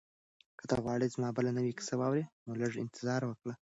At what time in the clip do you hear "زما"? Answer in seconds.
1.15-1.29